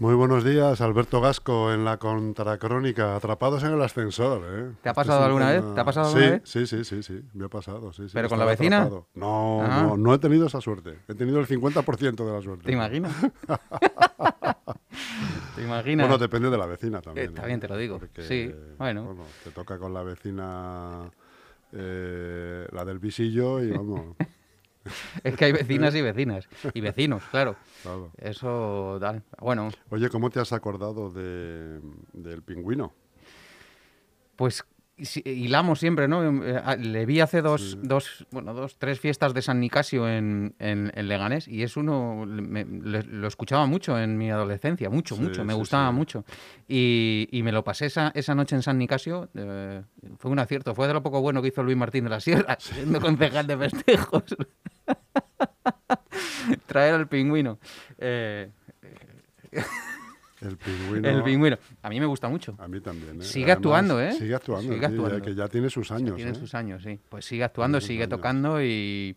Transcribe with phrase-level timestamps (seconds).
[0.00, 4.42] Muy buenos días, Alberto Gasco, en la contracrónica, atrapados en el ascensor.
[4.46, 4.70] ¿eh?
[4.80, 5.74] ¿Te ha pasado alguna vez?
[5.74, 6.42] ¿Te ha pasado sí, alguna vez?
[6.44, 7.92] Sí, sí, sí, sí, me ha pasado.
[7.92, 8.82] Sí, sí, ¿Pero con la vecina?
[8.82, 9.08] atrapado.
[9.14, 11.00] No, no, no he tenido esa suerte.
[11.08, 12.66] He tenido el 50% de la suerte.
[12.66, 13.12] ¿Te imaginas?
[15.56, 16.06] ¿Te imaginas?
[16.06, 17.26] Bueno, depende de la vecina también.
[17.26, 17.34] Eh, ¿eh?
[17.34, 17.98] también te lo digo.
[17.98, 19.16] Porque, Sí, bueno.
[19.42, 21.10] Te toca con la vecina,
[21.72, 24.14] eh, la del visillo, y vamos.
[25.24, 26.48] Es que hay vecinas y vecinas.
[26.74, 27.56] Y vecinos, claro.
[27.82, 28.10] claro.
[28.18, 29.22] Eso, tal.
[29.40, 31.80] Bueno, Oye, ¿cómo te has acordado de,
[32.12, 32.92] del pingüino?
[34.36, 34.64] pues
[35.24, 36.42] hilamos siempre, ¿no?
[36.44, 40.54] Eh, a- Le vi hace dos, dos, bueno, dos, tres fiestas de San Nicasio en,
[40.58, 45.14] en, en Leganés y es uno, me- le- lo escuchaba mucho en mi adolescencia, mucho,
[45.16, 45.94] Sí, mucho, me sí, gustaba sí.
[45.96, 46.24] mucho.
[46.66, 49.82] Y, y me lo pasé esa, esa noche en San Nicasio, eh,
[50.18, 52.56] fue un acierto, fue de lo poco bueno que hizo Luis Martín de la Sierra,
[52.60, 54.24] siendo concejal de festejos.
[56.66, 57.58] Traer al pingüino.
[57.98, 58.50] Eh,
[60.40, 61.08] El pingüino.
[61.08, 61.58] el pingüino.
[61.82, 62.54] A mí me gusta mucho.
[62.58, 63.20] A mí también.
[63.20, 63.24] ¿eh?
[63.24, 64.12] Sigue actuando, ¿eh?
[64.12, 64.62] Sigue actuando.
[64.62, 65.22] Sigue sí, ya actuando.
[65.22, 66.16] que ya tiene sus años.
[66.16, 66.34] Tiene ¿eh?
[66.34, 66.98] sus años, sí.
[67.08, 69.16] Pues sigue actuando, sigue tocando y,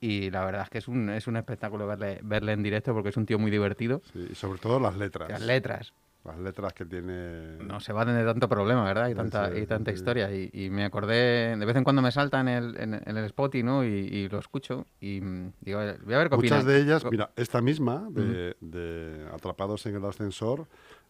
[0.00, 3.08] y la verdad es que es un, es un espectáculo verle, verle en directo porque
[3.10, 4.02] es un tío muy divertido.
[4.12, 5.30] Sí, y sobre todo las letras.
[5.30, 7.56] Las letras Las letras que tiene.
[7.58, 9.08] no se van de tanto problema, ¿verdad?
[9.08, 9.94] Y tanta, sí, y tanta sí.
[9.96, 10.30] historia.
[10.34, 13.24] Y, y me acordé, de vez en cuando me salta en el, en, en el
[13.24, 13.84] Spotify, ¿no?
[13.84, 16.66] Y, y lo escucho y mm, digo, voy a ver qué Muchas opinan.
[16.66, 20.66] de ellas, mira, esta misma, de, de Atrapados en el ascensor,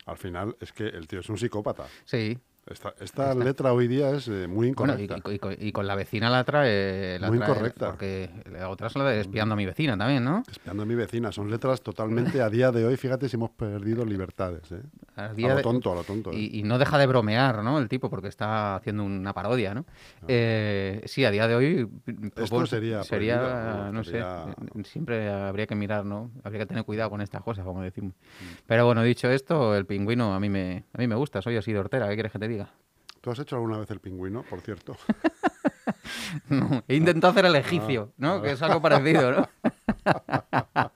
[0.06, 1.84] al final es que el tío es un psicópata.
[2.04, 2.38] Sí.
[2.70, 5.52] Esta, esta letra hoy día es eh, muy Bueno, y, incorrecta.
[5.62, 7.18] y- y con- la vecina la trae...
[7.18, 7.86] La Muy trae, incorrecta.
[7.86, 10.42] Porque la otra es la de espiando a mi vecina también, ¿no?
[10.50, 11.32] Espiando a mi vecina.
[11.32, 12.96] Son letras totalmente a día de hoy.
[12.96, 14.70] Fíjate si hemos perdido libertades.
[14.72, 14.82] ¿eh?
[15.16, 16.30] A lo de- tonto, a lo tonto.
[16.32, 16.36] ¿eh?
[16.36, 17.78] Y, y no deja de bromear, ¿no?
[17.78, 19.86] El tipo, porque está haciendo una parodia, ¿no?
[20.26, 21.88] Eh, sí, a día de hoy...
[22.36, 24.04] Esto sería sería ¿no?
[24.04, 26.30] Sería- sé, siempre habría que mirar, ¿no?
[26.44, 28.12] Habría que tener cuidado con estas cosas, como decimos.
[28.12, 28.44] Mm.
[28.66, 31.72] Pero bueno, dicho esto, el pingüino a mí me, a mí me gusta, soy así
[31.72, 32.57] de hortera, ¿qué quieres que te diga?
[33.20, 34.96] ¿Tú has hecho alguna vez el pingüino, por cierto?
[36.50, 38.40] No, he intentado hacer el egipcio, ¿no?
[38.42, 39.48] Que es algo parecido, ¿no?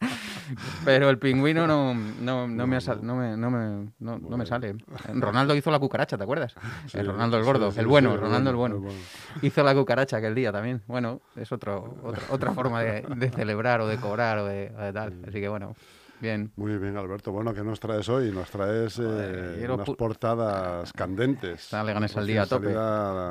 [0.85, 4.45] Pero el pingüino no, no, no me, sal- no, me, no, me, no, no me
[4.47, 4.75] sale.
[5.15, 6.55] Ronaldo hizo la cucaracha, ¿te acuerdas?
[6.87, 8.99] Sí, el Ronaldo el gordo, sí, el bueno, el Ronaldo el bueno, bueno.
[9.41, 10.83] Hizo la cucaracha aquel día también.
[10.87, 14.81] Bueno, es otro, otra, otra forma de, de celebrar o de cobrar o de, o
[14.83, 15.15] de tal.
[15.27, 15.75] Así que bueno,
[16.23, 16.51] bien.
[16.57, 17.33] Muy bien, Alberto.
[17.33, 18.31] Bueno, ¿qué nos traes hoy?
[18.31, 21.65] Nos traes eh, ayer unas portadas candentes.
[21.65, 22.69] Está Leganés al día a tope.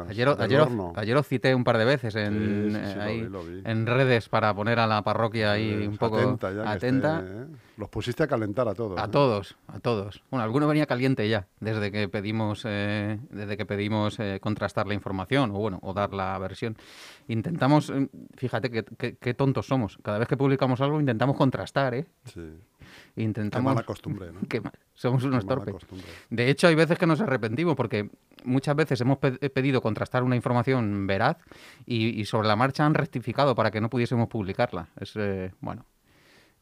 [0.10, 3.24] Ayer, ayer, ayer os cité un par de veces en, Sí, sí, sí, eh, lo
[3.24, 3.62] vi, lo vi.
[3.66, 6.52] en redes para poner a la parroquia ahí un poco atenta.
[6.52, 7.20] ya que atenta.
[7.22, 7.46] esté, ¿eh?
[7.82, 9.00] Los pusiste a calentar a todos.
[9.02, 9.08] A ¿eh?
[9.08, 10.22] todos, a todos.
[10.30, 14.94] Bueno, alguno venía caliente ya, desde que pedimos, eh, desde que pedimos eh, contrastar la
[14.94, 16.78] información o bueno, o dar la versión.
[17.28, 19.98] Intentamos, eh, fíjate qué tontos somos.
[20.04, 22.06] Cada vez que publicamos algo intentamos contrastar, ¿eh?
[22.26, 22.54] Sí.
[23.16, 23.74] Qué Intentamos.
[23.74, 24.42] mala costumbre, ¿no?
[24.48, 24.74] Qué mal.
[24.94, 25.74] Somos unos Qué torpes.
[25.74, 26.06] costumbre.
[26.30, 28.12] De hecho, hay veces que nos arrepentimos porque
[28.44, 31.38] muchas veces hemos pe- pedido contrastar una información veraz
[31.88, 34.90] y, y sobre la marcha han rectificado para que no pudiésemos publicarla.
[35.00, 35.86] Es, eh, bueno,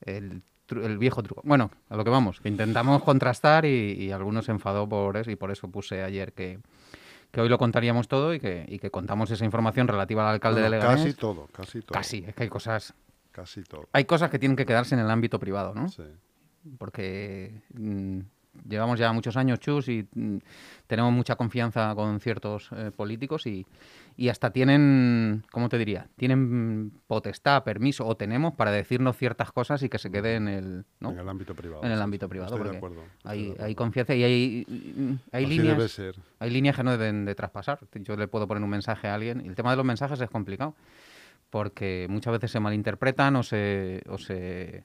[0.02, 1.41] el, el viejo truco.
[1.46, 5.31] Bueno, a lo que vamos, que intentamos contrastar y, y algunos se enfadó por eso
[5.31, 6.59] y por eso puse ayer que,
[7.31, 10.62] que hoy lo contaríamos todo y que, y que contamos esa información relativa al alcalde
[10.62, 11.03] Bueno, de Leganés.
[11.06, 11.94] casi todo, casi todo.
[11.94, 12.94] Casi, es que hay cosas,
[13.32, 13.88] Casi todo.
[13.93, 15.88] hay cosas que tienen que quedarse en el ámbito privado, ¿no?
[15.90, 16.03] Sí.
[16.78, 18.20] porque mm,
[18.67, 20.37] llevamos ya muchos años, Chus, y mm,
[20.87, 23.66] tenemos mucha confianza con ciertos eh, políticos y,
[24.17, 26.07] y hasta tienen, ¿cómo te diría?
[26.16, 30.85] Tienen potestad, permiso, o tenemos para decirnos ciertas cosas y que se quede en el,
[30.99, 31.11] ¿no?
[31.11, 31.84] En el ámbito privado.
[31.84, 33.03] En el ámbito privado, Estoy de porque acuerdo.
[33.17, 33.75] estoy Hay, de hay acuerdo.
[33.75, 35.91] confianza y hay, mm, hay Así debe líneas.
[35.91, 36.16] ser.
[36.40, 37.79] Hay líneas que no deben de traspasar.
[37.95, 40.75] Yo le puedo poner un mensaje a alguien el tema de los mensajes es complicado
[41.49, 44.84] porque muchas veces se malinterpretan o se o se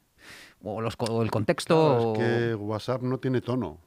[0.65, 2.19] o, los, o el contexto Claro, es
[2.49, 3.79] que WhatsApp no tiene tono.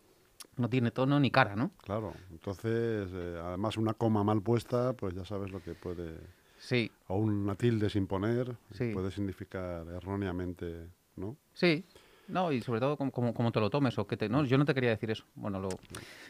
[0.58, 1.72] no tiene tono ni cara, ¿no?
[1.84, 6.18] Claro, entonces, eh, además una coma mal puesta, pues ya sabes lo que puede,
[6.60, 8.92] Sí, o una tilde sin poner, Sí.
[8.94, 11.38] puede significar erróneamente, ¿no?
[11.54, 11.84] sí.
[12.30, 13.98] No, y sobre todo como, como, te lo tomes.
[13.98, 14.28] o que te...
[14.28, 15.24] No, yo no te quería decir eso.
[15.36, 15.70] Bueno, lo...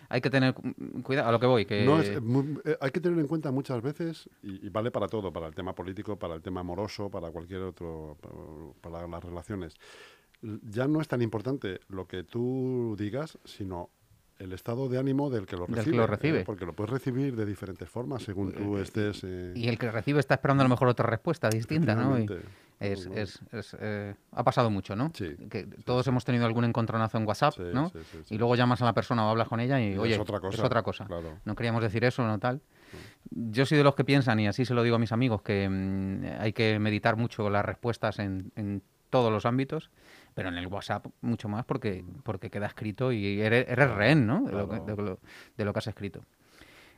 [0.09, 0.53] hay que tener
[1.01, 1.65] cuidado a lo que voy.
[1.65, 1.85] Que...
[1.85, 5.33] No, es, muy, eh, hay que tener en cuenta muchas veces, y, vale para todo,
[5.33, 8.35] para el tema político, para el tema amoroso, para cualquier otro, para,
[8.79, 9.73] para las relaciones.
[10.41, 13.89] Ya no es tan importante lo que tú digas, sino
[14.39, 15.97] el estado de ánimo del que lo recibe.
[15.97, 16.43] lo recibe.
[16.43, 19.23] porque lo puedes recibir de diferentes formas según tú eh, estés.
[19.23, 22.17] Eh, y el que recibe está esperando a lo mejor otra respuesta distinta, ¿no?
[22.79, 25.11] es, es, es eh, ha pasado mucho, ¿no?
[25.15, 27.91] Sí, que todos hemos tenido algún encontronazo en WhatsApp, ¿no?
[28.29, 30.57] y luego llamas a la persona o hablas con ella y, oye, es otra cosa.
[30.57, 31.07] Es otra cosa.
[31.45, 32.61] No queríamos decir eso, no tal.
[33.31, 35.67] Yo soy de los que piensan, y así se lo digo a mis amigos, que
[35.67, 39.89] mm, hay que meditar mucho las respuestas en, en todos los ámbitos
[40.37, 44.43] pero en el WhatsApp mucho más porque, porque queda escrito y eres, eres rehén ¿no?
[44.43, 46.25] de, lo que, de, lo, que, has escrito.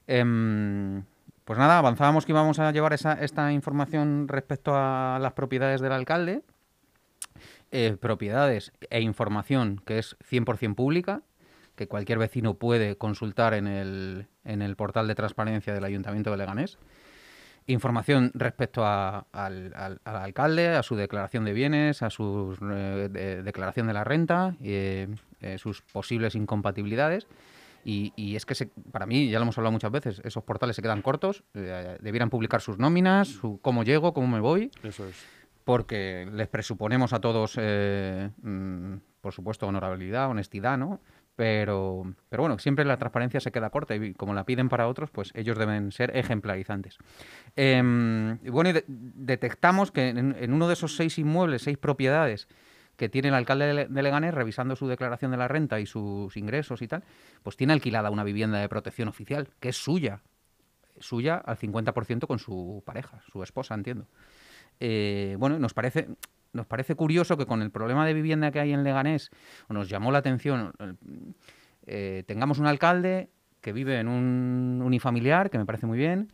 [0.07, 1.05] Em,
[1.45, 5.93] pues nada, avanzábamos que íbamos a llevar esa, esta información respecto a las propiedades del
[5.93, 6.41] alcalde.
[7.71, 11.21] Eh, propiedades e información que es 100% pública,
[11.77, 16.35] que cualquier vecino puede consultar en el, en el portal de transparencia del Ayuntamiento de
[16.35, 16.77] Leganés
[17.69, 19.29] información respecto al,
[20.03, 25.07] alcalde, a su declaración de bienes, a su eh, declaración de la renta, y, eh,
[25.57, 27.27] sus posibles incompatibilidades.
[27.85, 31.01] Y, es que para mí, ya lo hemos hablado muchas veces, esos portales se quedan
[31.01, 34.69] cortos, eh, debieran publicar sus nóminas, su cómo llego, cómo me voy.
[34.83, 35.15] Eso es.
[35.63, 40.99] Porque les presuponemos a todos, mm, por supuesto, honorabilidad, honestidad, ¿no?
[41.39, 45.09] Pero, pero bueno, siempre la transparencia se queda corta y como la piden para otros,
[45.09, 46.97] pues ellos deben ser ejemplarizantes.
[47.55, 52.49] Em, y bueno, detectamos que en, uno de esos seis inmuebles, seis propiedades
[52.97, 56.81] que tiene el alcalde de Leganés, revisando su declaración de la renta y sus ingresos
[56.81, 57.05] y tal,
[57.41, 60.19] pues tiene alquilada una vivienda de protección oficial, que es suya,
[60.99, 64.07] suya al 50% con su pareja, su esposa, entiendo.
[64.81, 66.09] Eh, bueno, nos parece,
[66.53, 69.29] nos parece curioso que con el problema de vivienda que hay en Leganés,
[69.69, 70.73] nos llamó la atención,
[71.85, 73.29] eh, tengamos un alcalde
[73.61, 76.31] que vive en un unifamiliar, que me parece muy bien,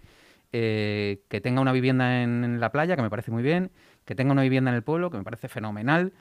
[0.52, 3.72] eh, que tenga una vivienda en, la playa, que me parece muy bien,
[4.06, 6.14] que tenga una vivienda en el pueblo, que me parece fenomenal,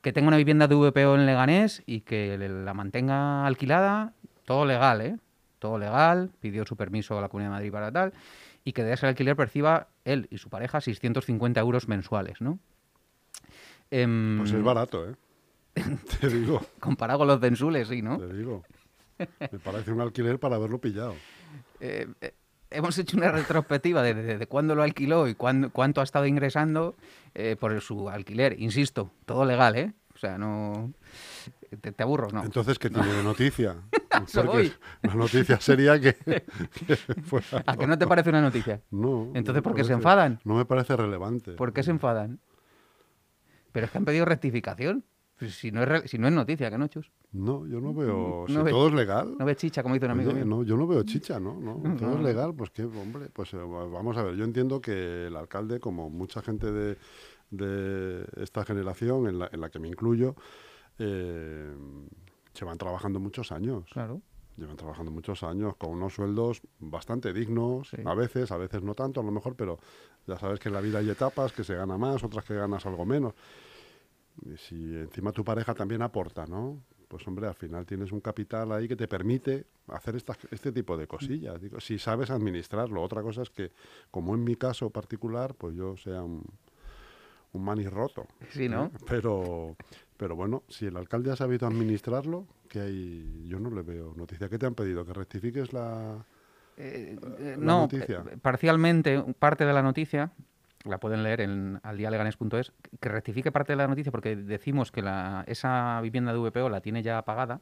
[0.00, 4.14] que tenga una vivienda de VPO en Leganés y que la mantenga alquilada,
[4.44, 5.16] todo legal, ¿eh?
[5.58, 8.12] Todo legal, pidió su permiso a la Comunidad de Madrid para tal,
[8.64, 12.58] y que de ese alquiler perciba él y su pareja 650 euros mensuales, ¿no?
[13.90, 15.14] Em, pues es barato, ¿eh?
[16.20, 16.60] Te digo.
[16.80, 18.18] Comparado con los densules, sí, ¿no?
[18.18, 18.64] Te digo.
[19.18, 21.14] Me parece un alquiler para haberlo pillado.
[21.80, 22.34] Eh, eh,
[22.70, 26.96] hemos hecho una retrospectiva de, de, cuándo lo alquiló y cuánto ha estado ingresando
[27.34, 28.60] eh, por su alquiler.
[28.60, 29.92] Insisto, todo legal, ¿eh?
[30.14, 30.92] O sea, no...
[31.80, 32.44] Te, aburro, ¿no?
[32.44, 33.76] Entonces, ¿qué tiene de noticia?
[34.34, 34.72] Porque
[35.02, 36.16] la noticia sería que...
[37.66, 38.80] ¿A qué no te parece una noticia?
[38.90, 39.30] No.
[39.34, 40.40] Entonces, ¿por qué se enfadan?
[40.44, 41.52] No me parece relevante.
[41.52, 42.40] ¿Por qué se enfadan?
[43.76, 45.04] Pero es que han pedido rectificación.
[45.38, 47.12] Pues si, no es si no es noticia, ¿qué no, Chus?
[47.32, 48.46] No, yo no veo.
[48.48, 49.36] si todo es legal.
[49.38, 50.46] No ve chicha, como dice un amigo mío.
[50.46, 51.60] No, yo no veo chicha, ¿no?
[51.60, 54.34] no todo es legal, pues que, hombre, pues eh, vamos a ver.
[54.34, 56.96] Yo entiendo que el alcalde, como mucha gente de,
[57.50, 60.36] de esta generación, en la, en la que me incluyo,
[60.98, 61.70] eh,
[62.54, 63.90] se van trabajando muchos años.
[63.92, 64.22] Claro.
[64.56, 69.20] Llevan trabajando muchos años con unos sueldos bastante dignos, a veces, a veces no tanto,
[69.20, 69.78] a lo mejor, pero
[70.26, 72.86] ya sabes que en la vida hay etapas que se gana más, otras que ganas
[72.86, 73.34] algo menos
[74.56, 76.82] si encima tu pareja también aporta, ¿no?
[77.08, 80.16] Pues hombre, al final tienes un capital ahí que te permite hacer
[80.50, 81.60] este tipo de cosillas.
[81.60, 83.00] Digo, si sabes administrarlo.
[83.00, 83.70] Otra cosa es que,
[84.10, 86.44] como en mi caso particular, pues yo sea un,
[87.52, 88.26] un roto.
[88.50, 88.90] Sí, ¿no?
[89.08, 89.76] Pero,
[90.16, 94.48] pero bueno, si el alcalde ha sabido administrarlo, que hay, yo no le veo noticia.
[94.48, 95.04] ¿Qué te han pedido?
[95.04, 96.24] ¿Que rectifiques la,
[96.76, 100.32] eh, eh, no, eh, parcialmente, parte de la noticia
[100.84, 105.42] la pueden leer en aldialeganes.es, que rectifique parte de la noticia porque decimos que la,
[105.48, 107.60] esa vivienda de VPO la tiene ya pagada,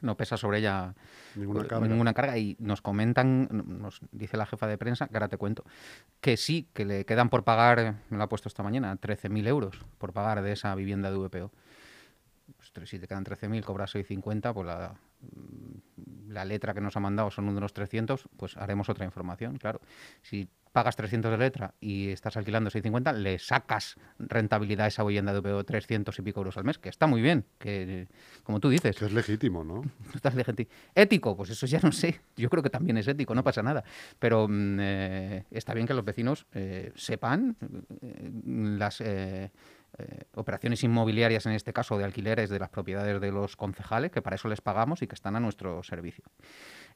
[0.00, 0.94] no pesa sobre ella
[1.34, 2.38] ninguna carga.
[2.38, 5.64] y nos comentan, nos dice la jefa de prensa, que ahora te cuento,
[6.20, 9.84] que sí, que le quedan por pagar, me lo ha puesto esta mañana, 13.000 euros
[9.98, 11.50] por pagar de esa vivienda de VPO.
[12.72, 14.94] Pues, si te quedan 13.000, cobras 6.50, pues la,
[16.28, 19.80] la letra que nos ha mandado son unos 300, pues haremos otra información, claro.
[20.22, 25.32] Si pagas 300 de letra y estás alquilando 650, le sacas rentabilidad a esa vivienda
[25.32, 28.08] de VPO 300 y pico euros al mes, que está muy bien, que
[28.44, 28.96] como tú dices.
[28.96, 29.82] Que es legítimo, ¿no?
[30.14, 30.70] Estás legítimo.
[30.94, 32.20] Ético, pues eso ya no sé.
[32.36, 33.82] Yo creo que también es ético, no pasa nada.
[34.18, 37.56] Pero mm, eh, está bien que los vecinos eh, sepan
[38.00, 38.30] eh,
[38.78, 39.02] las
[40.34, 44.36] operaciones inmobiliarias, en este caso de alquileres de las propiedades de los concejales, que para
[44.36, 46.24] eso les pagamos y que están a nuestro servicio.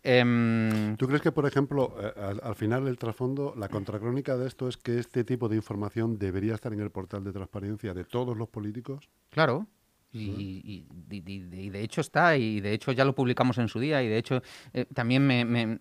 [0.02, 4.68] Em, ¿Tú crees que, por ejemplo, eh, al, final el trasfondo, la contracrónica de esto
[4.68, 8.36] es que este tipo de información debería estar en el portal de transparencia de todos
[8.36, 9.08] los políticos?
[9.30, 9.66] Claro.
[10.14, 14.16] Y, de hecho está, y de hecho ya lo publicamos en su día, y de
[14.16, 14.42] hecho
[14.72, 15.78] eh, también me,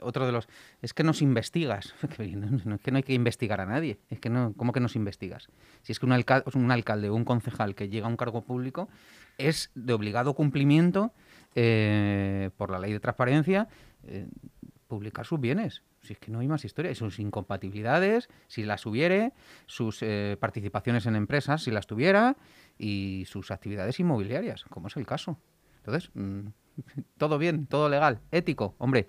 [0.00, 0.48] otro de los...
[0.80, 4.30] Es que nos investigas, no, es que no hay que investigar a nadie, es que
[4.30, 5.48] no, ¿cómo que nos investigas?
[5.82, 8.88] Si es que un, un alcalde o un concejal que llega a un cargo público
[9.36, 11.12] es de obligado cumplimiento
[11.54, 13.68] eh, por la ley de transparencia
[14.04, 14.26] eh,
[14.88, 15.82] publicar sus bienes.
[16.02, 16.90] Si es que no hay más historia.
[16.90, 19.32] Y sus incompatibilidades, si las hubiere,
[19.66, 22.36] sus eh, participaciones en empresas, si las tuviera,
[22.78, 25.38] y sus actividades inmobiliarias, como es el caso.
[25.78, 26.48] Entonces, mm,
[27.18, 28.74] todo bien, todo legal, ético.
[28.78, 29.06] Hombre,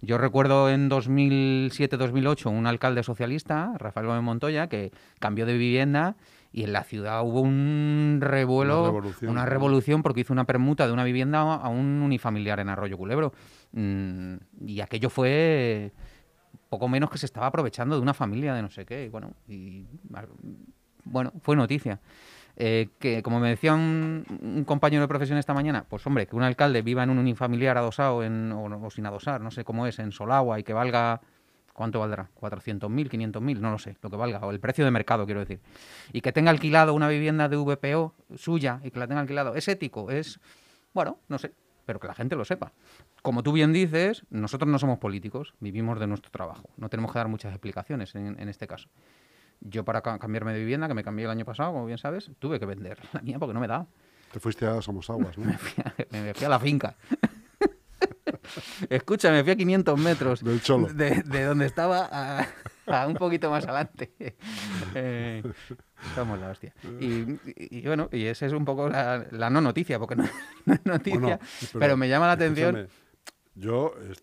[0.00, 6.16] yo recuerdo en 2007-2008 un alcalde socialista, Rafael Gómez Montoya, que cambió de vivienda
[6.52, 11.04] y en la ciudad hubo un revuelo, una revolución, porque hizo una permuta de una
[11.04, 13.32] vivienda a un unifamiliar en Arroyo Culebro.
[13.72, 15.92] Mm, y aquello fue
[16.68, 19.04] poco menos que se estaba aprovechando de una familia de no sé qué.
[19.04, 19.86] Y bueno, y,
[21.04, 22.00] bueno fue noticia.
[22.60, 26.42] Eh, que, como me decía un, compañero de profesión esta mañana, pues hombre, que un
[26.42, 30.10] alcalde viva en un unifamiliar adosado en, o, sin adosar, no sé cómo es, en
[30.10, 31.20] Solagua y que valga
[31.78, 32.28] ¿Cuánto valdrá?
[32.40, 33.60] ¿400.000, 500.000?
[33.60, 35.60] No lo sé, lo que valga, o el precio de mercado, quiero decir.
[36.12, 39.68] Y que tenga alquilado una vivienda de VPO suya y que la tenga alquilado, ¿es
[39.68, 40.10] ético?
[40.10, 40.40] Es,
[40.92, 41.54] bueno, no sé,
[41.86, 42.72] pero que la gente lo sepa.
[43.22, 46.68] Como tú bien dices, nosotros no somos políticos, vivimos de nuestro trabajo.
[46.78, 48.88] No tenemos que dar muchas explicaciones en, este caso.
[49.60, 52.58] Yo para cambiarme de vivienda, que me cambié el año pasado, como bien sabes, tuve
[52.60, 53.86] que vender la mía porque no me da.
[54.32, 55.46] Te fuiste a Somos Aguas, ¿no?
[56.10, 56.96] me, fui a, la finca.
[58.90, 62.46] Escucha, me fui a 500 metros De, de, donde estaba
[62.86, 64.12] a, un poquito más adelante.
[64.94, 65.42] Eh,
[66.14, 66.74] somos la hostia.
[67.00, 71.40] Y, bueno, y esa es un poco la, no noticia, porque no, es noticia,
[71.78, 72.88] pero, me llama la atención.
[73.54, 74.14] Yo, a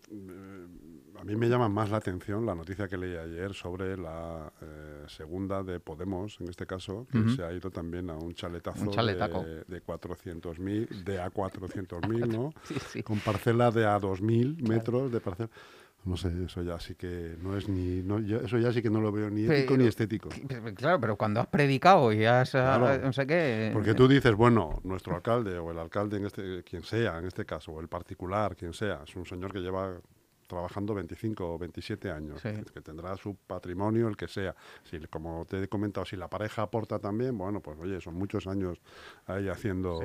[1.26, 5.62] mí me llama más la atención la noticia que leí ayer sobre la eh, segunda
[5.62, 9.82] de Podemos, en este caso, que se ha ido también a un chaletazo de, de
[9.82, 12.52] 400.000, de a 400.000, ¿no?
[13.04, 15.50] Con parcela de a 2.000 metros de parcela.
[16.06, 18.00] No sé, eso ya sí que no es ni.
[18.00, 20.28] No, eso ya sí que no lo veo ni ético ni estético.
[20.76, 22.54] Claro, pero cuando has predicado y has.
[22.54, 23.70] Ah, no sé qué.
[23.72, 27.44] Porque tú dices, bueno, nuestro alcalde o el alcalde, en este quien sea, en este
[27.44, 29.98] caso, o el particular, quien sea, es un señor que lleva
[30.46, 34.54] trabajando 25 o 27 años, que tendrá su patrimonio, el que sea.
[34.84, 38.46] Si, como te he comentado, si la pareja aporta también, bueno, pues oye, son muchos
[38.46, 38.80] años
[39.26, 40.02] ahí haciendo...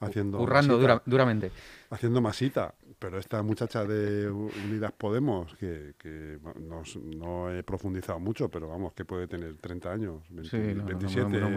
[0.00, 1.52] haciendo Currando duramente.
[1.90, 2.74] Haciendo masita.
[2.98, 5.94] Pero esta muchacha de Unidas Podemos, que,
[7.16, 10.82] no, he profundizado mucho, pero vamos, que puede tener 30 años, 27,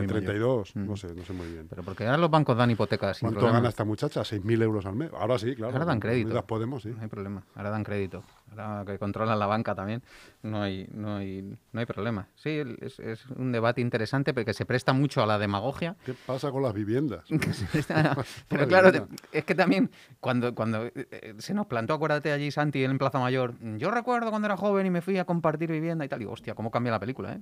[0.07, 1.67] 32, no sé, no sé muy bien.
[1.69, 3.19] Pero porque ahora los bancos dan hipotecas.
[3.19, 4.21] ¿Cuánto gana esta muchacha?
[4.21, 5.11] 6.000 euros al mes.
[5.13, 5.73] Ahora sí, claro.
[5.73, 6.27] Ahora dan crédito.
[6.27, 6.93] Unidas Podemos, sí.
[6.95, 7.43] No hay problema.
[7.55, 8.23] Ahora dan crédito.
[8.51, 10.03] Ahora que controlan la banca también,
[10.43, 12.27] no hay, no hay, no hay problema.
[12.35, 15.95] Sí, es, es un debate interesante porque se presta mucho a la demagogia.
[16.05, 17.25] ¿Qué pasa con las viviendas?
[18.47, 22.97] pero claro, es que también cuando, cuando eh, se nos plantó, acuérdate allí, Santi, en
[22.97, 23.55] Plaza Mayor.
[23.77, 26.21] Yo recuerdo cuando era joven y me fui a compartir vivienda y tal.
[26.21, 27.41] Y hostia, cómo cambia la película, ¿eh?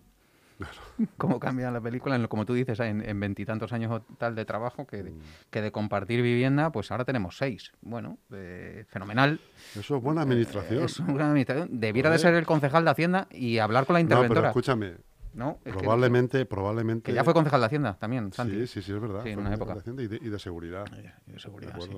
[1.17, 5.11] Cómo cambia la película, como tú dices, en veintitantos años tal de trabajo que de,
[5.11, 5.19] mm.
[5.49, 7.71] que de, compartir vivienda, pues ahora tenemos seis.
[7.81, 9.39] Bueno, eh, fenomenal.
[9.77, 10.83] Eso es buena administración.
[10.83, 11.69] es buena administración.
[11.71, 14.41] Debiera de ser el concejal de Hacienda y hablar con la interventora.
[14.41, 14.93] No, pero escúchame,
[15.33, 15.57] ¿no?
[15.63, 17.11] probablemente, probablemente.
[17.11, 18.55] Que ya fue concejal de Hacienda también, Santi.
[18.61, 19.23] Sí, sí, sí, es verdad.
[19.23, 19.75] Sí, en una época.
[19.75, 20.85] De y, de, seguridad.
[21.27, 21.91] Y de, seguridad, sí.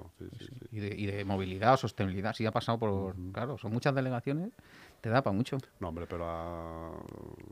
[0.71, 2.33] Y, de, y, de, movilidad, sostenibilidad.
[2.33, 3.15] Sí, ha pasado por.
[3.31, 4.51] Claro, son muchas delegaciones.
[5.01, 5.57] Te da para mucho.
[5.79, 6.91] No, hombre, pero ah,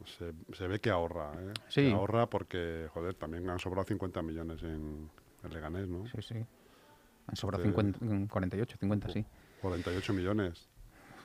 [0.05, 1.33] se, se, ve que ahorra.
[1.33, 1.53] ¿eh?
[1.67, 1.91] Sí.
[1.91, 5.09] ahorra porque, joder, también han sobrado 50 millones en,
[5.43, 6.05] el Leganés, ¿no?
[6.07, 6.45] Sí, sí.
[7.27, 9.25] Han sobrado 50, 48, 50, sí.
[9.61, 10.70] 48 millones.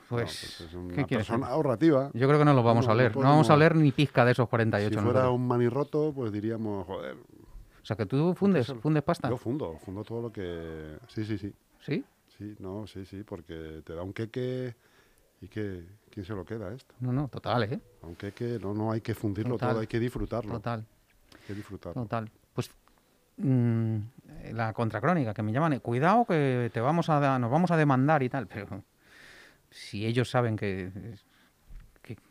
[0.09, 2.11] Pues, pues, es una persona ahorrativa.
[2.13, 3.15] Yo creo que no lo vamos a leer.
[3.15, 4.97] No, vamos a leer ni pizca de esos 48.
[4.97, 7.15] Si fuera un manirroto, pues diríamos, joder.
[7.15, 9.29] O sea, que tú fundes, fundes pasta.
[9.29, 10.97] Yo fundo, fundo todo lo que...
[11.07, 11.53] Sí, sí, sí.
[11.79, 12.03] ¿Sí?
[12.37, 14.75] Sí, no, sí, sí, porque te da un queque
[15.41, 15.85] y que...
[16.09, 16.95] ¿Quién se lo queda esto?
[16.99, 17.79] No, no, total, ¿eh?
[18.01, 20.53] Un queque, no, no hay que fundirlo todo, hay que disfrutarlo.
[20.53, 20.85] Total.
[21.33, 22.01] Hay que disfrutarlo.
[22.03, 22.29] Total.
[22.53, 22.71] Pues
[23.37, 23.97] mmm,
[24.53, 28.29] la contracrónica, que me llaman, cuidado que te vamos a, nos vamos a demandar y
[28.29, 28.83] tal, pero
[29.77, 30.91] si ellos saben que,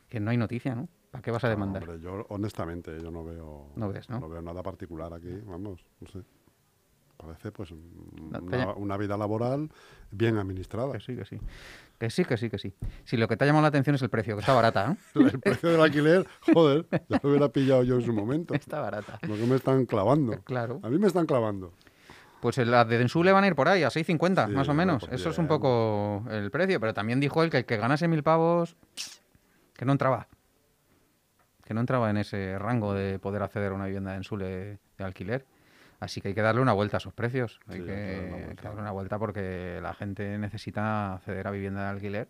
[0.09, 0.89] que, no hay noticia, ¿no?
[1.11, 1.83] ¿Para qué vas a demandar?
[1.83, 4.27] hombre, yo honestamente yo no veo, no, ves, ¿no?
[4.29, 6.23] veo nada particular aquí, vamos, no sé.
[7.17, 7.73] Parece pues
[8.77, 9.71] una, vida laboral
[10.11, 10.93] bien administrada.
[10.93, 11.39] Que sí, que sí.
[11.99, 12.75] Que sí, que sí, que sí.
[13.05, 14.97] Si lo que te ha llamado la atención es el precio, que está barata, ¿eh?
[15.33, 18.53] el precio del alquiler, joder, ya lo hubiera pillado yo en su momento.
[18.55, 19.19] Está barata.
[19.27, 20.43] Lo que me están clavando.
[20.43, 20.81] Claro.
[20.83, 21.73] A mí me están clavando.
[22.47, 25.09] Pues las de Densu le van a ir por ahí, a 6.50, más o menos.
[25.11, 28.23] Eso es un poco el precio, pero también dijo él que el que ganase mil
[28.23, 28.77] pavos,
[29.75, 30.29] que no entraba.
[31.65, 34.79] Que no entraba en ese rango de poder acceder a una vivienda de Densu de,
[34.99, 35.45] alquiler.
[35.99, 37.59] Así que hay que darle una vuelta a esos precios.
[37.67, 41.89] Hay, Sí, que, hay darle una vuelta porque la gente necesita acceder a vivienda de
[41.89, 42.29] alquiler.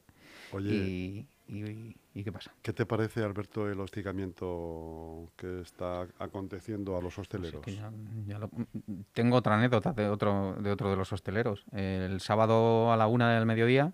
[0.52, 2.52] Oye, Y, y- ¿y qué pasa?
[2.62, 7.60] ¿qué te parece, Alberto, el hostigamiento que está aconteciendo a los Pues hosteleros?
[7.60, 7.90] es que ya-
[8.26, 8.50] ya lo-
[9.12, 11.64] tengo otra anécdota de otro, de otro de los hosteleros.
[11.72, 13.92] El sábado a la una del mediodía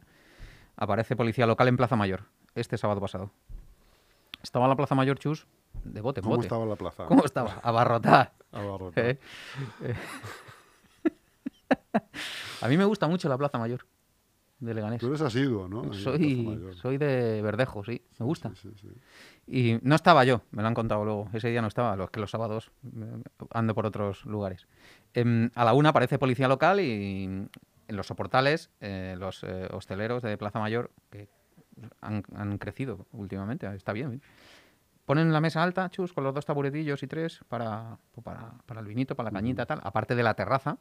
[0.77, 2.25] aparece policía local en Plaza Mayor.
[2.55, 3.31] Este sábado pasado.
[4.43, 5.47] Estaba la Plaza Mayor Chus
[5.85, 6.47] de bote en ¿Cómo bote.
[6.47, 7.05] estaba la plaza?
[7.07, 7.55] ¿Cómo estaba?
[7.63, 8.33] Abarrotada.
[8.53, 9.09] Abarrotada.
[9.11, 9.19] ¿eh?
[9.83, 9.95] Eh.
[12.63, 13.85] A mí me gusta mucho la Plaza Mayor
[14.63, 15.01] de Leganés.
[15.01, 15.93] Tú eres asiduo, ¿no?
[15.93, 18.53] Soy, soy de Verdejo, sí, me gusta.
[18.55, 19.01] Sí, sí, sí.
[19.47, 21.29] Y no estaba yo, me lo han contado luego.
[21.33, 24.69] Ese día no estaba, los que los sábados eh, ando por otros lugares.
[25.15, 27.51] Em, a la una aparece policía local y en
[27.89, 31.29] los soportales, eh, los eh, hosteleros de Plaza Mayor, que
[32.01, 34.15] han, han crecido últimamente, está bien.
[34.15, 34.21] ¿eh?
[35.05, 38.81] Ponen la mesa alta, chus, con los dos taburetillos y tres para, pues para, para
[38.81, 40.79] el vinito, para la cañita, tal, aparte de la terraza.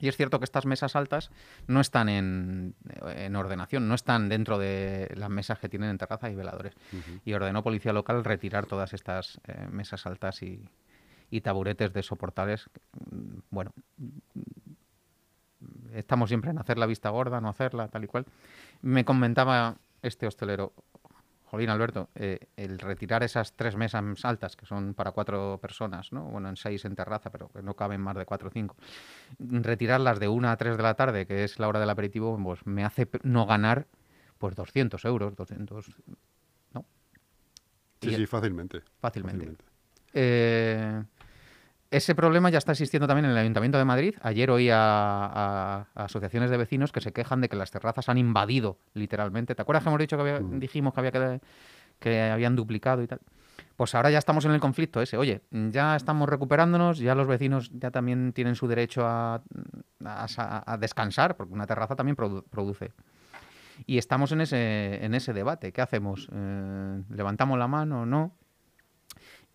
[0.00, 1.30] Y es cierto que estas mesas altas
[1.66, 2.74] no están en,
[3.16, 6.74] en ordenación, no están dentro de las mesas que tienen en terraza y veladores.
[7.24, 10.68] Y ordenó policía local retirar todas estas eh, mesas altas y,
[11.30, 12.68] y taburetes de soportales.
[13.10, 13.72] Mm, Bueno,
[15.92, 18.26] estamos siempre en hacer la vista gorda, no hacerla, tal y cual.
[18.82, 20.72] Me comentaba este hostelero,
[21.50, 26.22] Jolín Alberto, eh, el retirar esas tres mesas altas, que son para cuatro personas, ¿no?
[26.26, 28.76] Bueno, en seis en terraza, pero que no caben más de cuatro o cinco.
[29.40, 32.64] Retirarlas de una a tres de la tarde, que es la hora del aperitivo, pues
[32.66, 33.88] me hace no ganar
[34.38, 35.86] pues 200 euros, 200,
[36.72, 36.84] ¿no?
[38.00, 38.82] Sí, Y- sí, fácilmente.
[39.00, 39.56] Fácilmente.
[40.14, 41.02] Eh,
[41.90, 44.14] ese problema ya está existiendo también en el Ayuntamiento de Madrid.
[44.22, 48.08] Ayer oí a, a- a asociaciones de vecinos que se quejan de que las terrazas
[48.08, 49.54] han invadido, literalmente.
[49.54, 50.60] ¿Te acuerdas que hemos dicho que había- Mm.
[50.60, 51.40] dijimos que había que,
[51.98, 53.20] que habían duplicado y tal?
[53.76, 55.16] Pues ahora ya estamos en el conflicto ese.
[55.16, 59.42] Oye, ya estamos recuperándonos, ya los vecinos ya también tienen su derecho a,
[60.04, 62.92] a sa- a descansar, porque una terraza también produ- produce.
[63.86, 65.72] Y estamos en ese, en ese debate.
[65.72, 66.28] ¿Qué hacemos?
[66.32, 68.32] Eh, ¿Levantamos la mano o no?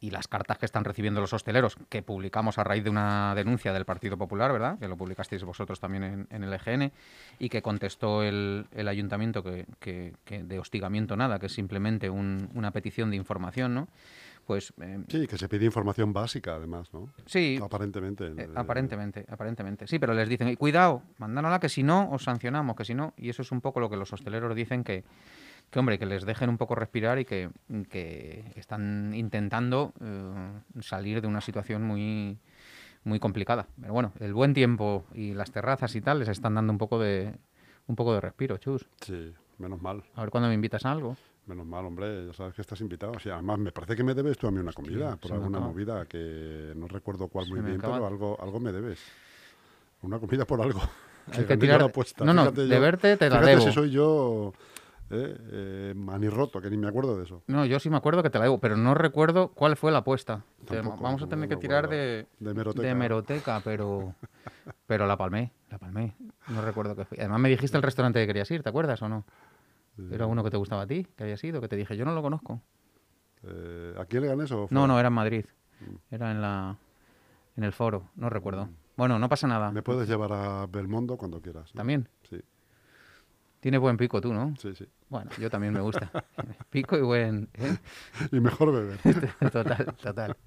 [0.01, 3.73] Y las cartas que están recibiendo los hosteleros, que publicamos a raíz de una denuncia
[3.73, 4.77] del Partido Popular, ¿verdad?
[4.77, 6.91] Que lo publicasteis vosotros también en, en el EGN,
[7.39, 12.09] y que contestó el, el ayuntamiento que, que- que de hostigamiento nada, que es simplemente
[12.09, 13.87] un- una petición de información, ¿no?
[14.45, 17.09] Pues eh, Sí, que se pide información básica, además, ¿no?
[17.25, 18.27] sí, Aparentemente.
[18.27, 19.87] eh, eh, aparentemente, aparentemente.
[19.87, 23.13] Sí, pero les dicen, "Y cuidado, mandándola que si no, os sancionamos, que si no.
[23.17, 25.03] Y eso es un poco lo que los hosteleros dicen que,
[25.69, 27.49] que hombre, que les dejen un poco respirar y que,
[27.89, 30.51] que están intentando eh,
[30.81, 32.37] salir de una situación muy,
[33.03, 33.67] muy complicada.
[33.81, 36.99] Pero bueno, el buen tiempo y las terrazas y tal les están dando un poco
[36.99, 37.33] de
[37.87, 38.87] un poco de respiro, chus.
[39.01, 40.03] Sí, menos mal.
[40.15, 41.15] A ver cuándo me invitas a algo.
[41.45, 43.11] Menos mal, hombre, ya sabes que estás invitado.
[43.11, 45.59] O sea, además, me parece que me debes tú a mí una comida, por alguna
[45.59, 47.95] movida que no recuerdo cuál Se muy me bien, acaba.
[47.97, 48.99] pero algo, algo me debes.
[50.01, 50.81] Una comida por algo.
[51.31, 52.25] Hay que tirar- la apuesta.
[52.25, 53.61] no, no, de verte te la debo.
[53.61, 54.53] si soy yo
[55.09, 57.43] eh, eh, manirroto, que ni me acuerdo de eso.
[57.47, 59.99] No, yo sí me acuerdo que te la debo, pero no recuerdo cuál fue la
[59.99, 60.43] apuesta.
[60.65, 62.87] Tampoco, Vamos a tener que tirar de, De meroteca.
[62.87, 64.15] de meroteca, pero,
[64.87, 66.15] pero la palmé, la palmé.
[66.47, 67.17] No recuerdo qué fue.
[67.19, 69.25] Además me dijiste el restaurante que querías ir, ¿te acuerdas o no?
[70.11, 72.13] Era uno que te gustaba a ti, que había sido, que te dije, yo no
[72.13, 72.61] lo conozco.
[73.43, 74.67] Eh, ¿Aquí le gané eso?
[74.71, 75.45] No, no, era en Madrid.
[76.09, 76.77] Era en la
[77.55, 78.67] en el foro, no recuerdo.
[78.97, 79.71] Bueno, no pasa nada.
[79.71, 81.73] Me puedes llevar a Belmondo cuando quieras.
[81.73, 81.79] ¿no?
[81.79, 82.07] También.
[83.65, 84.53] Tienes buen pico tú, ¿no?
[84.59, 84.85] sí, sí.
[85.09, 86.11] Bueno, yo también me gusta.
[86.69, 87.49] Pico y buen...
[87.55, 87.75] ¿eh?
[88.31, 88.99] Y mejor beber.
[89.51, 90.37] Total, total.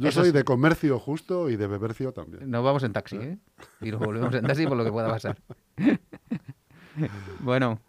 [0.00, 2.48] Yo Eso soy es- de comercio justo y de bebercio también.
[2.48, 3.38] Nos vamos en taxi, ¿eh?
[3.80, 5.36] Y nos volvemos en taxi por lo que pueda pasar.
[7.40, 7.80] bueno,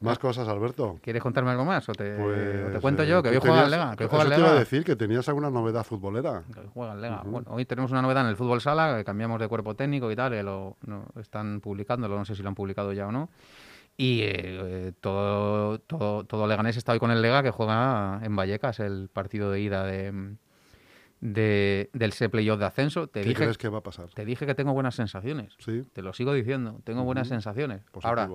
[0.00, 0.98] Más cosas, Alberto.
[1.02, 1.88] ¿quieres contarme algo más?
[1.88, 3.22] ¿O te, o te Pues, cuento eh, yo?
[3.22, 3.96] Que hoy juega tenías- Lega.
[3.96, 6.42] Que eso juega te iba a decir que tenías alguna novedad futbolera.
[6.52, 7.22] Que hoy juega el Lega.
[7.24, 10.16] Bueno, hoy tenemos una novedad en el fútbol sala, que cambiamos de cuerpo técnico y
[10.16, 13.30] tal, que lo no, están publicándolo, no sé si lo han publicado ya o no.
[13.96, 18.36] Y eh, eh, todo, todo, todo Leganés está hoy con el Lega, que juega en
[18.36, 20.34] Vallecas, el partido de ida de,
[21.20, 23.06] de- del ese playoff de ascenso.
[23.06, 24.10] Te ¿Qué dije, crees que va a pasar?
[24.10, 25.54] te dije que tengo buenas sensaciones.
[25.58, 27.34] Sí, Te lo sigo diciendo, tengo buenas Ujú.
[27.36, 27.80] sensaciones.
[27.90, 28.08] positivo.
[28.08, 28.28] Ahora,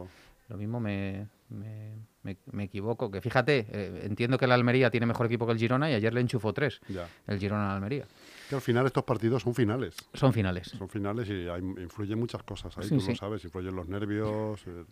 [0.51, 3.09] lo mismo me, me, me- me equivoco.
[3.09, 6.13] Que fíjate, eh, entiendo que el Almería tiene mejor equipo que el Girona y ayer
[6.13, 7.07] le enchufó tres ya.
[7.27, 8.05] el Girona al Almería.
[8.49, 9.95] Que al final estos partidos son finales.
[10.13, 10.67] Son finales.
[10.77, 13.09] Son finales y hay, influyen muchas cosas ahí, Sí, tú sí.
[13.11, 13.43] lo sabes.
[13.45, 14.83] Influyen los nervios, eh,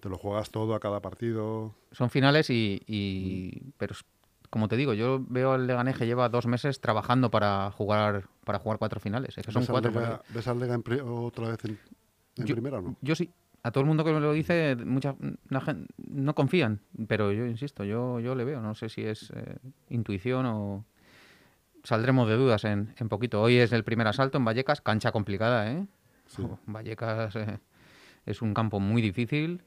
[0.00, 1.74] te lo juegas todo a cada partido.
[1.92, 3.94] Son finales y, y- pero
[4.50, 8.60] como te digo, yo veo al Leganés que lleva dos meses trabajando para jugar para
[8.60, 9.36] jugar cuatro finales.
[9.36, 9.90] Es que son ¿Ves al cuatro.
[9.90, 10.22] Lega-.
[10.28, 11.78] ¿Ves al Lega en otra vez en,
[12.36, 12.96] en Yo- primera o no?
[13.00, 13.30] Yo sí.
[13.64, 15.16] A todo el mundo que me lo dice, mucha
[15.48, 18.60] la gen- no confían, pero yo insisto, yo, yo le veo.
[18.60, 19.56] No sé si es eh,
[19.88, 20.84] intuición o
[21.82, 23.40] saldremos de dudas en, en poquito.
[23.40, 25.86] Hoy es el primer asalto en Vallecas, cancha complicada, ¿eh?
[26.26, 26.42] Sí.
[26.42, 27.58] Oh, Vallecas eh,
[28.26, 29.62] es un campo muy difícil.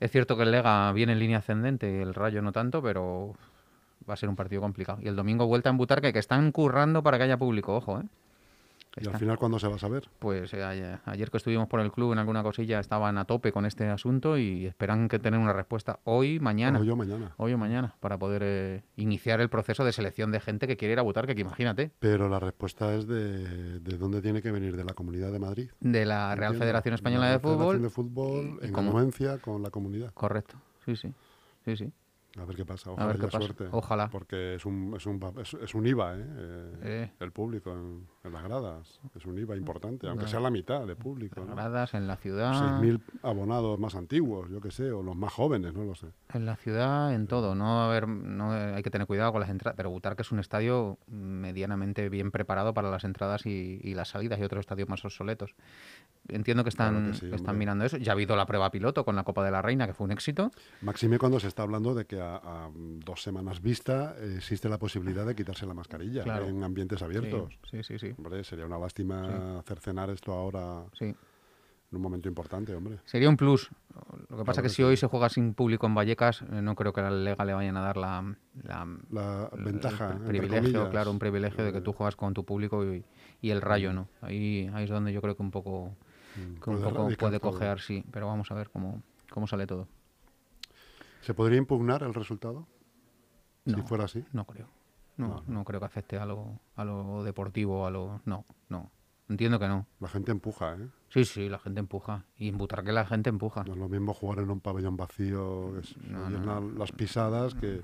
[0.00, 3.34] Es cierto que el Lega viene en línea ascendente, el Rayo no tanto, pero
[4.08, 4.98] va a ser un partido complicado.
[5.02, 8.04] Y el domingo vuelta en Butarque, que están currando para que haya público, ojo, ¿eh?
[8.96, 10.08] ¿Y al final cuándo se va a saber?
[10.18, 13.64] Pues eh, ayer, que estuvimos por el club en alguna cosilla estaban a tope con
[13.64, 16.80] este asunto y esperan que tener una respuesta hoy, mañana.
[16.80, 17.32] O yo mañana.
[17.36, 20.94] Hoy o mañana, para poder eh, iniciar el proceso de selección de gente que quiere
[20.94, 24.76] ir a Butarque, que imagínate, Pero la respuesta es de, de dónde tiene que venir,
[24.76, 25.70] de la Comunidad de Madrid.
[25.80, 26.56] de la Real.
[26.56, 27.82] Federación Española la de Federación Fútbol.
[27.82, 30.12] de Fútbol y en anuencia con la comunidad.
[30.14, 31.12] Correcto, sí, sí,
[31.64, 31.92] sí, sí.
[32.38, 32.90] A ver qué pasa.
[32.92, 33.38] Ojalá qué haya pasa.
[33.38, 33.68] suerte.
[33.72, 34.08] Ojalá.
[34.08, 36.24] Porque es un, es un, es, es un IVA, ¿eh?
[36.24, 37.12] Eh, Eh.
[37.18, 39.00] El público en, en las gradas.
[39.16, 41.40] Es un IVA importante, aunque sea la mitad de público.
[41.44, 41.54] ¿no?
[41.54, 45.74] Gradas en la ciudad, 6.000 abonados más antiguos, yo qué sé, o los más jóvenes,
[45.74, 46.06] no lo sé.
[46.32, 47.54] en la ciudad, en todo.
[47.54, 50.30] No, a ver, no eh, hay que tener cuidado con las entradas, pero Butarque es
[50.30, 54.88] un estadio medianamente bien preparado para las entradas y, y las salidas y otros estadios
[54.88, 55.54] más obsoletos.
[56.28, 57.96] Entiendo que están, Claro que sí, que están mirando eso.
[57.96, 60.12] Ya ha habido la prueba piloto con la Copa de la Reina, que fue un
[60.12, 60.50] éxito.
[60.82, 65.26] Máxime cuando se está hablando de que a, a dos semanas vista existe la posibilidad
[65.26, 66.46] de quitarse la mascarilla Claro.
[66.46, 67.58] en ambientes abiertos.
[67.70, 68.14] Sí, sí, sí.
[68.18, 71.04] Hombre, sería una lástima cercenar esto ahora sí.
[71.06, 71.16] en
[71.96, 72.98] un momento importante, hombre.
[73.04, 73.70] Sería un plus.
[74.28, 74.82] Lo que pasa Claro que que si sí.
[74.82, 77.52] hoy se juega sin público en Vallecas, eh, no creo que a la Lega le
[77.54, 82.16] vayan a dar la, la- ventaja, el privilegio, claro, un privilegio de que tú juegas
[82.16, 83.04] con tu público y,
[83.40, 84.08] y el Rayo no.
[84.20, 85.96] Ahí, ahí es donde yo creo que un poco,
[86.36, 88.04] mm, que un poco puede cojear, sí.
[88.12, 89.88] Pero vamos a ver cómo, cómo sale todo.
[91.20, 92.66] ¿Se podría impugnar el resultado?
[93.66, 94.24] Si fuera así.
[94.32, 94.66] no creo.
[95.16, 98.20] No, No, no creo que afecte a lo, a lo deportivo, a lo...
[98.24, 98.90] No, no.
[99.28, 99.86] Entiendo que no.
[100.00, 100.88] La gente empuja, ¿eh?
[101.10, 102.24] Sí, sí, la gente empuja.
[102.38, 103.62] Y en Butarque la gente empuja.
[103.64, 106.78] No es lo mismo jugar en un pabellón vacío, que se No, oyen no, la-
[106.78, 107.82] las pisadas, que,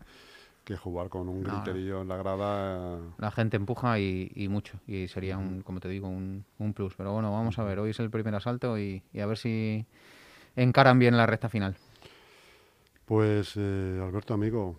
[0.64, 2.98] que jugar con un griterío en la grada.
[2.98, 4.80] eh, La gente empuja y, y mucho.
[4.88, 6.94] Y sería, un, como te digo, un, un plus.
[6.96, 7.78] Pero bueno, vamos a ver.
[7.80, 9.84] Hoy es el primer asalto y, y a ver si
[10.56, 11.76] encaran bien la recta final.
[13.06, 14.78] Pues, eh, Alberto, amigo,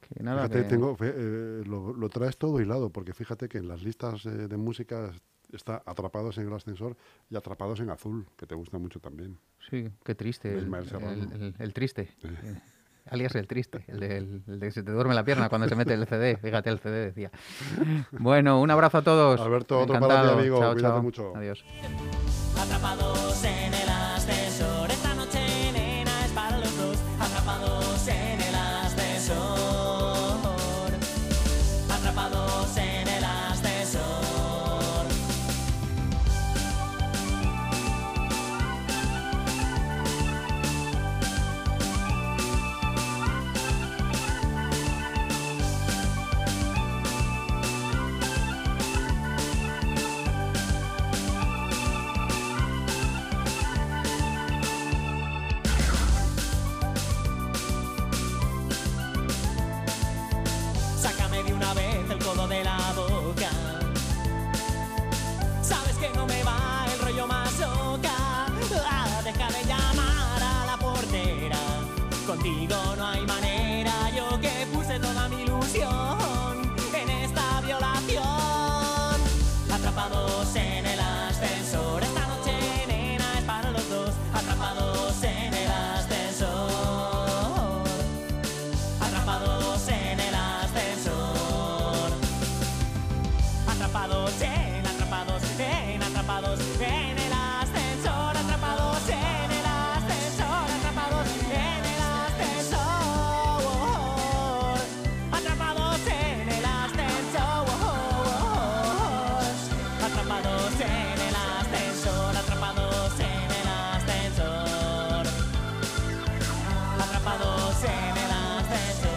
[0.00, 3.68] Que nada, fíjate, que- tengo, eh, lo, lo traes todo hilado, porque fíjate que en
[3.68, 5.12] las listas eh, de música
[5.52, 6.96] está Atrapados en el Ascensor
[7.28, 9.38] y Atrapados en Azul, que te gusta mucho también.
[9.70, 10.50] Sí, qué triste.
[10.52, 11.12] El, Ismael Serrano.
[11.12, 12.08] el- el- el triste.
[13.10, 15.74] Alias el triste, el de, el de que se te duerme la pierna cuando se
[15.74, 16.36] mete el CD.
[16.38, 17.30] Fíjate, el CD decía.
[18.12, 19.40] Bueno, un abrazo a todos.
[19.40, 20.58] Alberto, otro para ti, amigo.
[20.60, 21.02] Chao, Cuídate chao.
[21.02, 21.36] mucho.
[21.36, 21.64] Adiós.
[22.56, 23.88] Atrapados en el